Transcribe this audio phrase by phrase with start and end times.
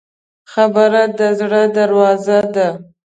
[0.51, 2.69] خبره د زړه دروازه ده.